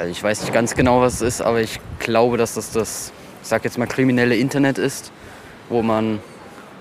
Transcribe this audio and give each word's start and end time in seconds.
Also 0.00 0.12
ich 0.12 0.22
weiß 0.22 0.40
nicht 0.40 0.54
ganz 0.54 0.74
genau, 0.74 1.02
was 1.02 1.16
es 1.16 1.20
ist, 1.20 1.42
aber 1.42 1.60
ich 1.60 1.78
glaube, 1.98 2.38
dass 2.38 2.54
das 2.54 2.72
das, 2.72 3.12
ich 3.42 3.48
sag 3.48 3.64
jetzt 3.64 3.76
mal, 3.76 3.86
kriminelle 3.86 4.34
Internet 4.34 4.78
ist, 4.78 5.12
wo 5.68 5.82
man 5.82 6.20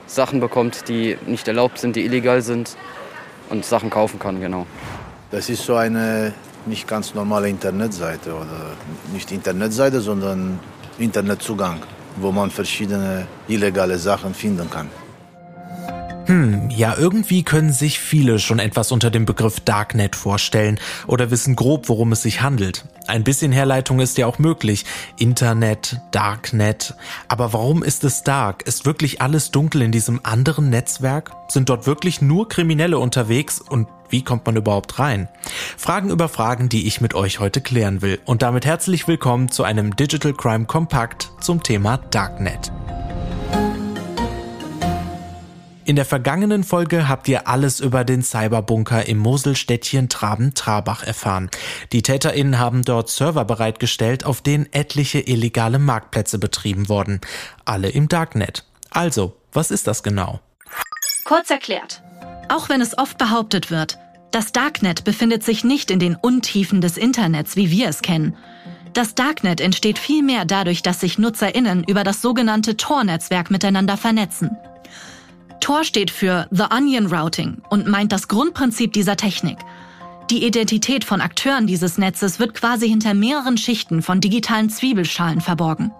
Sachen 0.07 0.39
bekommt, 0.39 0.87
die 0.87 1.17
nicht 1.25 1.45
erlaubt 1.49 1.79
sind, 1.79 1.97
die 1.97 2.05
illegal 2.05 2.41
sind 2.41 2.77
und 3.49 3.65
Sachen 3.65 3.89
kaufen 3.89 4.19
kann, 4.19 4.39
genau. 4.39 4.65
Das 5.31 5.49
ist 5.49 5.65
so 5.65 5.75
eine 5.75 6.33
nicht 6.65 6.87
ganz 6.87 7.13
normale 7.13 7.49
Internetseite 7.49 8.33
oder 8.33 8.77
nicht 9.11 9.33
Internetseite, 9.33 9.99
sondern 9.99 10.57
Internetzugang, 10.97 11.81
wo 12.15 12.31
man 12.31 12.49
verschiedene 12.49 13.27
illegale 13.49 13.97
Sachen 13.97 14.33
finden 14.33 14.69
kann. 14.69 14.89
Hm, 16.29 16.69
ja, 16.69 16.95
irgendwie 16.95 17.41
können 17.41 17.73
sich 17.73 17.99
viele 17.99 18.37
schon 18.37 18.59
etwas 18.59 18.91
unter 18.91 19.09
dem 19.09 19.25
Begriff 19.25 19.61
Darknet 19.61 20.15
vorstellen 20.15 20.79
oder 21.07 21.31
wissen 21.31 21.55
grob, 21.55 21.89
worum 21.89 22.11
es 22.11 22.21
sich 22.21 22.43
handelt. 22.43 22.85
Ein 23.07 23.23
bisschen 23.23 23.51
Herleitung 23.51 23.99
ist 23.99 24.15
ja 24.19 24.27
auch 24.27 24.37
möglich. 24.37 24.85
Internet, 25.17 25.99
Darknet. 26.11 26.93
Aber 27.27 27.51
warum 27.53 27.81
ist 27.81 28.03
es 28.03 28.21
dark? 28.21 28.61
Ist 28.67 28.85
wirklich 28.85 29.23
alles 29.23 29.49
dunkel 29.49 29.81
in 29.81 29.91
diesem 29.91 30.19
anderen 30.21 30.69
Netzwerk? 30.69 31.31
Sind 31.47 31.67
dort 31.67 31.87
wirklich 31.87 32.21
nur 32.21 32.47
Kriminelle 32.47 32.99
unterwegs 32.99 33.59
und 33.59 33.87
wie 34.09 34.23
kommt 34.23 34.45
man 34.45 34.55
überhaupt 34.55 34.99
rein? 34.99 35.29
Fragen 35.77 36.11
über 36.11 36.29
Fragen, 36.29 36.69
die 36.69 36.85
ich 36.85 37.01
mit 37.01 37.15
euch 37.15 37.39
heute 37.39 37.59
klären 37.59 38.03
will. 38.03 38.19
Und 38.25 38.43
damit 38.43 38.67
herzlich 38.67 39.07
willkommen 39.07 39.49
zu 39.49 39.63
einem 39.63 39.95
Digital 39.95 40.33
Crime 40.33 40.65
Kompakt 40.65 41.31
zum 41.41 41.63
Thema 41.63 41.97
Darknet. 41.97 42.71
In 45.89 45.95
der 45.95 46.05
vergangenen 46.05 46.63
Folge 46.63 47.09
habt 47.09 47.27
ihr 47.27 47.47
alles 47.47 47.79
über 47.79 48.03
den 48.03 48.21
Cyberbunker 48.21 49.07
im 49.07 49.17
Moselstädtchen 49.17 50.07
Traben-Trabach 50.07 51.01
erfahren. 51.01 51.49
Die 51.93 52.03
TäterInnen 52.03 52.59
haben 52.59 52.83
dort 52.83 53.09
Server 53.09 53.43
bereitgestellt, 53.43 54.23
auf 54.23 54.41
denen 54.41 54.71
etliche 54.71 55.19
illegale 55.19 55.79
Marktplätze 55.79 56.37
betrieben 56.37 56.89
wurden. 56.89 57.21
Alle 57.65 57.89
im 57.89 58.07
Darknet. 58.07 58.65
Also, 58.91 59.35
was 59.51 59.71
ist 59.71 59.87
das 59.87 60.03
genau? 60.03 60.39
Kurz 61.25 61.49
erklärt. 61.49 62.03
Auch 62.49 62.69
wenn 62.69 62.81
es 62.81 62.95
oft 62.95 63.17
behauptet 63.17 63.71
wird, 63.71 63.97
das 64.29 64.51
Darknet 64.51 65.05
befindet 65.05 65.43
sich 65.43 65.63
nicht 65.63 65.89
in 65.89 65.97
den 65.97 66.13
Untiefen 66.13 66.81
des 66.81 66.97
Internets, 66.97 67.55
wie 67.55 67.71
wir 67.71 67.89
es 67.89 68.03
kennen. 68.03 68.37
Das 68.93 69.15
Darknet 69.15 69.59
entsteht 69.59 69.97
vielmehr 69.97 70.45
dadurch, 70.45 70.83
dass 70.83 70.99
sich 70.99 71.17
NutzerInnen 71.17 71.83
über 71.83 72.03
das 72.03 72.21
sogenannte 72.21 72.77
Tor-Netzwerk 72.77 73.49
miteinander 73.49 73.97
vernetzen. 73.97 74.55
Tor 75.59 75.83
steht 75.83 76.11
für 76.11 76.47
The 76.51 76.65
Onion 76.71 77.07
Routing 77.07 77.61
und 77.69 77.87
meint 77.87 78.11
das 78.11 78.27
Grundprinzip 78.27 78.93
dieser 78.93 79.17
Technik. 79.17 79.57
Die 80.29 80.45
Identität 80.45 81.03
von 81.03 81.21
Akteuren 81.21 81.67
dieses 81.67 81.97
Netzes 81.97 82.39
wird 82.39 82.53
quasi 82.53 82.87
hinter 82.87 83.13
mehreren 83.13 83.57
Schichten 83.57 84.01
von 84.01 84.21
digitalen 84.21 84.69
Zwiebelschalen 84.69 85.41
verborgen. 85.41 85.91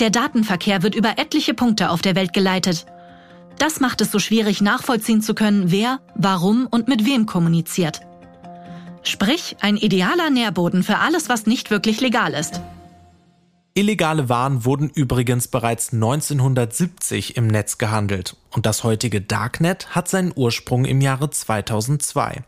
Der 0.00 0.10
Datenverkehr 0.10 0.82
wird 0.82 0.94
über 0.94 1.18
etliche 1.18 1.54
Punkte 1.54 1.90
auf 1.90 2.02
der 2.02 2.16
Welt 2.16 2.32
geleitet. 2.32 2.86
Das 3.58 3.78
macht 3.78 4.00
es 4.00 4.10
so 4.10 4.18
schwierig 4.18 4.60
nachvollziehen 4.60 5.22
zu 5.22 5.34
können, 5.34 5.70
wer, 5.70 6.00
warum 6.14 6.66
und 6.66 6.88
mit 6.88 7.04
wem 7.04 7.26
kommuniziert. 7.26 8.00
Sprich, 9.02 9.56
ein 9.60 9.76
idealer 9.76 10.30
Nährboden 10.30 10.82
für 10.82 10.98
alles, 10.98 11.28
was 11.28 11.46
nicht 11.46 11.70
wirklich 11.70 12.00
legal 12.00 12.32
ist. 12.32 12.60
Illegale 13.80 14.28
Waren 14.28 14.66
wurden 14.66 14.90
übrigens 14.90 15.48
bereits 15.48 15.94
1970 15.94 17.38
im 17.38 17.46
Netz 17.46 17.78
gehandelt 17.78 18.36
und 18.50 18.66
das 18.66 18.84
heutige 18.84 19.22
Darknet 19.22 19.94
hat 19.94 20.06
seinen 20.06 20.34
Ursprung 20.36 20.84
im 20.84 21.00
Jahre 21.00 21.30
2002. 21.30 22.42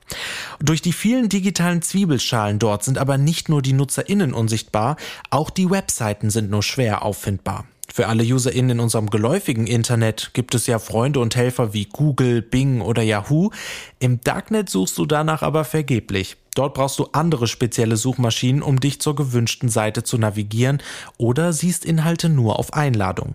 Durch 0.61 0.83
die 0.83 0.93
vielen 0.93 1.31
digitalen 1.31 1.81
Zwiebelschalen 1.81 2.59
dort 2.59 2.85
sind 2.85 2.99
aber 2.99 3.17
nicht 3.17 3.49
nur 3.49 3.63
die 3.63 3.73
Nutzerinnen 3.73 4.35
unsichtbar, 4.35 4.99
auch 5.31 5.49
die 5.49 5.71
Webseiten 5.71 6.29
sind 6.29 6.51
nur 6.51 6.63
schwer 6.63 7.03
auffindbar. 7.03 7.65
Für 7.95 8.09
alle 8.09 8.25
UserInnen 8.25 8.79
in 8.79 8.81
unserem 8.81 9.11
geläufigen 9.11 9.67
Internet 9.67 10.31
gibt 10.33 10.55
es 10.55 10.67
ja 10.67 10.79
Freunde 10.79 11.21
und 11.21 11.37
Helfer 11.37 11.75
wie 11.75 11.85
Google, 11.85 12.41
Bing 12.41 12.81
oder 12.81 13.03
Yahoo. 13.03 13.51
Im 13.99 14.19
Darknet 14.23 14.71
suchst 14.71 14.97
du 14.97 15.05
danach 15.05 15.43
aber 15.43 15.67
vergeblich. 15.67 16.39
Dort 16.55 16.73
brauchst 16.73 16.99
du 16.99 17.09
andere 17.13 17.47
spezielle 17.47 17.99
Suchmaschinen, 17.99 18.63
um 18.63 18.81
dich 18.81 19.03
zur 19.03 19.15
gewünschten 19.15 19.69
Seite 19.69 20.05
zu 20.05 20.17
navigieren 20.17 20.79
oder 21.19 21.53
siehst 21.53 21.85
Inhalte 21.85 22.31
nur 22.31 22.59
auf 22.59 22.73
Einladung. 22.73 23.35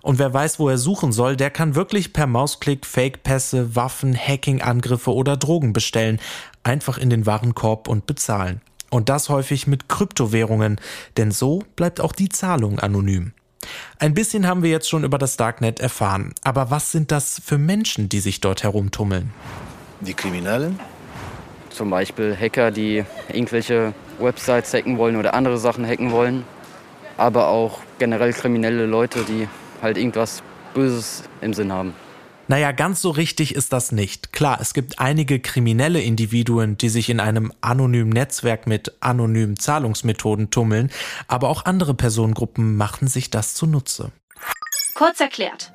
Und 0.00 0.20
wer 0.20 0.32
weiß, 0.32 0.60
wo 0.60 0.68
er 0.68 0.78
suchen 0.78 1.10
soll, 1.10 1.34
der 1.34 1.50
kann 1.50 1.74
wirklich 1.74 2.12
per 2.12 2.28
Mausklick 2.28 2.86
Fake-Pässe, 2.86 3.74
Waffen, 3.74 4.16
Hacking-Angriffe 4.16 5.12
oder 5.12 5.36
Drogen 5.36 5.72
bestellen, 5.72 6.20
einfach 6.62 6.98
in 6.98 7.10
den 7.10 7.26
Warenkorb 7.26 7.88
und 7.88 8.06
bezahlen. 8.06 8.60
Und 8.90 9.08
das 9.08 9.28
häufig 9.28 9.66
mit 9.66 9.88
Kryptowährungen, 9.88 10.80
denn 11.16 11.32
so 11.32 11.64
bleibt 11.74 12.00
auch 12.00 12.12
die 12.12 12.28
Zahlung 12.28 12.78
anonym. 12.78 13.32
Ein 13.98 14.14
bisschen 14.14 14.46
haben 14.46 14.62
wir 14.62 14.70
jetzt 14.70 14.88
schon 14.88 15.04
über 15.04 15.18
das 15.18 15.36
Darknet 15.36 15.80
erfahren, 15.80 16.34
aber 16.42 16.70
was 16.70 16.92
sind 16.92 17.10
das 17.10 17.40
für 17.44 17.58
Menschen, 17.58 18.08
die 18.08 18.20
sich 18.20 18.40
dort 18.40 18.62
herumtummeln? 18.62 19.32
Die 20.00 20.14
Kriminellen? 20.14 20.78
Zum 21.70 21.90
Beispiel 21.90 22.36
Hacker, 22.36 22.70
die 22.70 23.04
irgendwelche 23.32 23.92
Websites 24.18 24.72
hacken 24.72 24.98
wollen 24.98 25.16
oder 25.16 25.34
andere 25.34 25.58
Sachen 25.58 25.86
hacken 25.86 26.10
wollen. 26.10 26.44
Aber 27.16 27.48
auch 27.48 27.80
generell 27.98 28.32
kriminelle 28.32 28.86
Leute, 28.86 29.24
die 29.24 29.48
halt 29.82 29.96
irgendwas 29.96 30.42
Böses 30.74 31.24
im 31.40 31.52
Sinn 31.52 31.72
haben. 31.72 31.94
Naja, 32.48 32.72
ganz 32.72 33.02
so 33.02 33.10
richtig 33.10 33.54
ist 33.54 33.74
das 33.74 33.92
nicht. 33.92 34.32
Klar, 34.32 34.58
es 34.60 34.72
gibt 34.72 34.98
einige 34.98 35.38
kriminelle 35.38 36.00
Individuen, 36.00 36.78
die 36.78 36.88
sich 36.88 37.10
in 37.10 37.20
einem 37.20 37.52
anonymen 37.60 38.08
Netzwerk 38.08 38.66
mit 38.66 38.94
anonymen 39.00 39.58
Zahlungsmethoden 39.58 40.48
tummeln, 40.48 40.90
aber 41.28 41.50
auch 41.50 41.66
andere 41.66 41.92
Personengruppen 41.92 42.74
machen 42.74 43.06
sich 43.06 43.28
das 43.30 43.52
zunutze. 43.52 44.12
Kurz 44.94 45.20
erklärt. 45.20 45.72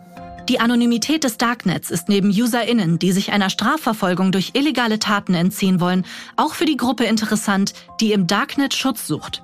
Die 0.49 0.59
Anonymität 0.59 1.23
des 1.23 1.37
Darknets 1.37 1.91
ist 1.91 2.09
neben 2.09 2.29
UserInnen, 2.29 2.99
die 2.99 3.11
sich 3.11 3.31
einer 3.31 3.51
Strafverfolgung 3.51 4.31
durch 4.31 4.51
illegale 4.53 4.99
Taten 4.99 5.35
entziehen 5.35 5.79
wollen, 5.79 6.05
auch 6.35 6.55
für 6.55 6.65
die 6.65 6.75
Gruppe 6.75 7.05
interessant, 7.05 7.73
die 8.01 8.11
im 8.11 8.27
Darknet 8.27 8.73
Schutz 8.73 9.07
sucht. 9.07 9.43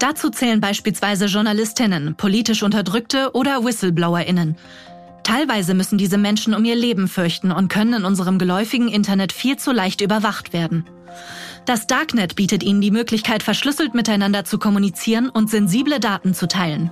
Dazu 0.00 0.30
zählen 0.30 0.60
beispielsweise 0.60 1.26
Journalistinnen, 1.26 2.16
politisch 2.16 2.62
Unterdrückte 2.64 3.30
oder 3.34 3.64
WhistleblowerInnen. 3.64 4.56
Teilweise 5.24 5.74
müssen 5.74 5.98
diese 5.98 6.18
Menschen 6.18 6.54
um 6.54 6.64
ihr 6.64 6.76
Leben 6.76 7.08
fürchten 7.08 7.50
und 7.50 7.68
können 7.68 7.94
in 7.94 8.04
unserem 8.04 8.38
geläufigen 8.38 8.88
Internet 8.88 9.32
viel 9.32 9.56
zu 9.56 9.72
leicht 9.72 10.00
überwacht 10.00 10.52
werden. 10.52 10.84
Das 11.64 11.86
Darknet 11.86 12.36
bietet 12.36 12.62
ihnen 12.62 12.82
die 12.82 12.90
Möglichkeit, 12.90 13.42
verschlüsselt 13.42 13.94
miteinander 13.94 14.44
zu 14.44 14.58
kommunizieren 14.58 15.30
und 15.30 15.50
sensible 15.50 15.98
Daten 15.98 16.34
zu 16.34 16.46
teilen. 16.46 16.90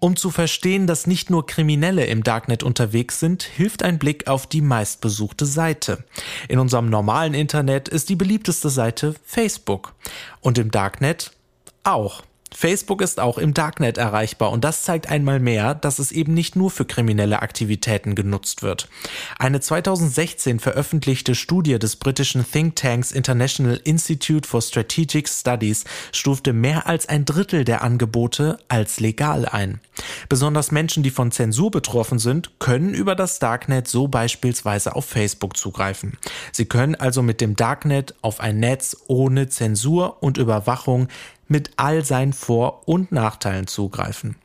Um 0.00 0.16
zu 0.16 0.30
verstehen, 0.30 0.88
dass 0.88 1.06
nicht 1.06 1.30
nur 1.30 1.46
Kriminelle 1.46 2.06
im 2.06 2.24
Darknet 2.24 2.64
unterwegs 2.64 3.20
sind, 3.20 3.44
hilft 3.44 3.84
ein 3.84 4.00
Blick 4.00 4.26
auf 4.26 4.48
die 4.48 4.62
meistbesuchte 4.62 5.46
Seite. 5.46 6.04
In 6.48 6.58
unserem 6.58 6.90
normalen 6.90 7.34
Internet 7.34 7.88
ist 7.88 8.08
die 8.08 8.16
beliebteste 8.16 8.68
Seite 8.68 9.14
Facebook 9.24 9.94
und 10.40 10.58
im 10.58 10.72
Darknet 10.72 11.30
auch. 11.84 12.22
Facebook 12.54 13.00
ist 13.00 13.20
auch 13.20 13.38
im 13.38 13.54
Darknet 13.54 13.98
erreichbar 13.98 14.52
und 14.52 14.64
das 14.64 14.82
zeigt 14.82 15.08
einmal 15.08 15.40
mehr, 15.40 15.74
dass 15.74 15.98
es 15.98 16.12
eben 16.12 16.34
nicht 16.34 16.56
nur 16.56 16.70
für 16.70 16.84
kriminelle 16.84 17.42
Aktivitäten 17.42 18.14
genutzt 18.14 18.62
wird. 18.62 18.88
Eine 19.38 19.60
2016 19.60 20.60
veröffentlichte 20.60 21.34
Studie 21.34 21.78
des 21.78 21.96
britischen 21.96 22.44
Thinktanks 22.48 23.12
International 23.12 23.80
Institute 23.84 24.48
for 24.48 24.62
Strategic 24.62 25.28
Studies 25.28 25.84
stufte 26.12 26.52
mehr 26.52 26.86
als 26.86 27.08
ein 27.08 27.24
Drittel 27.24 27.64
der 27.64 27.82
Angebote 27.82 28.58
als 28.68 29.00
legal 29.00 29.46
ein. 29.46 29.80
Besonders 30.28 30.70
Menschen, 30.70 31.02
die 31.02 31.10
von 31.10 31.30
Zensur 31.32 31.70
betroffen 31.70 32.18
sind, 32.18 32.58
können 32.58 32.94
über 32.94 33.14
das 33.14 33.38
Darknet 33.38 33.88
so 33.88 34.08
beispielsweise 34.08 34.94
auf 34.94 35.04
Facebook 35.04 35.56
zugreifen. 35.56 36.18
Sie 36.52 36.66
können 36.66 36.94
also 36.94 37.22
mit 37.22 37.40
dem 37.40 37.56
Darknet 37.56 38.14
auf 38.22 38.40
ein 38.40 38.58
Netz 38.60 38.96
ohne 39.08 39.48
Zensur 39.48 40.22
und 40.22 40.38
Überwachung 40.38 41.08
mit 41.48 41.70
all 41.76 42.04
seinen 42.04 42.32
Vor- 42.32 42.88
und 42.88 43.12
Nachteilen 43.12 43.66
zugreifen. 43.66 44.36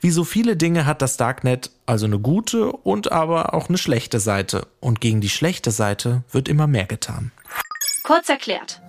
Wie 0.00 0.10
so 0.10 0.24
viele 0.24 0.56
Dinge 0.56 0.86
hat 0.86 1.02
das 1.02 1.16
Darknet 1.16 1.70
also 1.86 2.06
eine 2.06 2.18
gute 2.18 2.72
und 2.72 3.12
aber 3.12 3.54
auch 3.54 3.68
eine 3.68 3.78
schlechte 3.78 4.20
Seite. 4.20 4.66
Und 4.80 5.00
gegen 5.00 5.20
die 5.20 5.28
schlechte 5.28 5.70
Seite 5.70 6.22
wird 6.30 6.48
immer 6.48 6.66
mehr 6.66 6.86
getan. 6.86 7.32
Kurz 8.04 8.28
erklärt. 8.28 8.80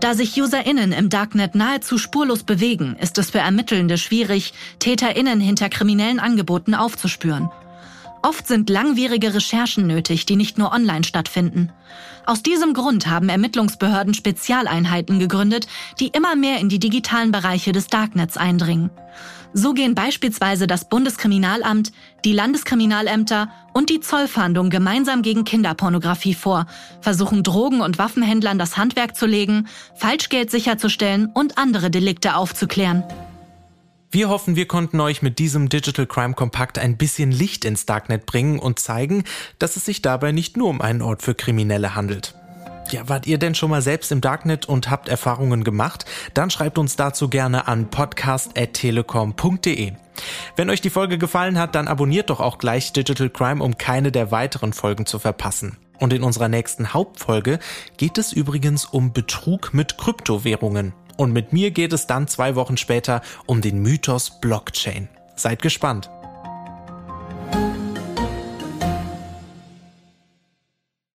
Da 0.00 0.14
sich 0.14 0.40
UserInnen 0.40 0.92
im 0.92 1.08
Darknet 1.08 1.56
nahezu 1.56 1.98
spurlos 1.98 2.44
bewegen, 2.44 2.96
ist 3.00 3.18
es 3.18 3.30
für 3.30 3.38
Ermittelnde 3.38 3.98
schwierig, 3.98 4.52
TäterInnen 4.78 5.40
hinter 5.40 5.68
kriminellen 5.68 6.20
Angeboten 6.20 6.74
aufzuspüren. 6.74 7.50
Oft 8.22 8.46
sind 8.46 8.68
langwierige 8.68 9.34
Recherchen 9.34 9.86
nötig, 9.86 10.26
die 10.26 10.36
nicht 10.36 10.58
nur 10.58 10.72
online 10.72 11.04
stattfinden. 11.04 11.72
Aus 12.26 12.42
diesem 12.42 12.74
Grund 12.74 13.06
haben 13.06 13.28
Ermittlungsbehörden 13.28 14.12
Spezialeinheiten 14.12 15.18
gegründet, 15.18 15.66
die 16.00 16.08
immer 16.08 16.36
mehr 16.36 16.58
in 16.58 16.68
die 16.68 16.78
digitalen 16.78 17.32
Bereiche 17.32 17.72
des 17.72 17.86
Darknets 17.86 18.36
eindringen. 18.36 18.90
So 19.54 19.72
gehen 19.72 19.94
beispielsweise 19.94 20.66
das 20.66 20.88
Bundeskriminalamt, 20.88 21.92
die 22.24 22.34
Landeskriminalämter 22.34 23.50
und 23.72 23.88
die 23.88 24.00
Zollfahndung 24.00 24.68
gemeinsam 24.68 25.22
gegen 25.22 25.44
Kinderpornografie 25.44 26.34
vor, 26.34 26.66
versuchen 27.00 27.42
Drogen- 27.42 27.80
und 27.80 27.98
Waffenhändlern 27.98 28.58
das 28.58 28.76
Handwerk 28.76 29.16
zu 29.16 29.26
legen, 29.26 29.68
Falschgeld 29.94 30.50
sicherzustellen 30.50 31.30
und 31.32 31.56
andere 31.56 31.90
Delikte 31.90 32.36
aufzuklären. 32.36 33.04
Wir 34.10 34.30
hoffen, 34.30 34.56
wir 34.56 34.66
konnten 34.66 35.00
euch 35.00 35.20
mit 35.20 35.38
diesem 35.38 35.68
Digital 35.68 36.06
Crime 36.06 36.32
Kompakt 36.32 36.78
ein 36.78 36.96
bisschen 36.96 37.30
Licht 37.30 37.66
ins 37.66 37.84
Darknet 37.84 38.24
bringen 38.24 38.58
und 38.58 38.78
zeigen, 38.78 39.22
dass 39.58 39.76
es 39.76 39.84
sich 39.84 40.00
dabei 40.00 40.32
nicht 40.32 40.56
nur 40.56 40.70
um 40.70 40.80
einen 40.80 41.02
Ort 41.02 41.20
für 41.20 41.34
Kriminelle 41.34 41.94
handelt. 41.94 42.34
Ja, 42.90 43.06
wart 43.10 43.26
ihr 43.26 43.36
denn 43.36 43.54
schon 43.54 43.68
mal 43.68 43.82
selbst 43.82 44.10
im 44.10 44.22
Darknet 44.22 44.64
und 44.64 44.90
habt 44.90 45.10
Erfahrungen 45.10 45.62
gemacht? 45.62 46.06
Dann 46.32 46.48
schreibt 46.48 46.78
uns 46.78 46.96
dazu 46.96 47.28
gerne 47.28 47.68
an 47.68 47.90
podcast.telekom.de. 47.90 49.92
Wenn 50.56 50.70
euch 50.70 50.80
die 50.80 50.88
Folge 50.88 51.18
gefallen 51.18 51.58
hat, 51.58 51.74
dann 51.74 51.86
abonniert 51.86 52.30
doch 52.30 52.40
auch 52.40 52.56
gleich 52.56 52.94
Digital 52.94 53.28
Crime, 53.28 53.62
um 53.62 53.76
keine 53.76 54.10
der 54.10 54.30
weiteren 54.30 54.72
Folgen 54.72 55.04
zu 55.04 55.18
verpassen. 55.18 55.76
Und 55.98 56.14
in 56.14 56.22
unserer 56.22 56.48
nächsten 56.48 56.94
Hauptfolge 56.94 57.58
geht 57.98 58.16
es 58.16 58.32
übrigens 58.32 58.86
um 58.86 59.12
Betrug 59.12 59.74
mit 59.74 59.98
Kryptowährungen. 59.98 60.94
Und 61.18 61.32
mit 61.32 61.52
mir 61.52 61.72
geht 61.72 61.92
es 61.92 62.06
dann 62.06 62.28
zwei 62.28 62.54
Wochen 62.54 62.76
später 62.76 63.22
um 63.44 63.60
den 63.60 63.82
Mythos 63.82 64.40
Blockchain. 64.40 65.08
Seid 65.34 65.62
gespannt. 65.62 66.08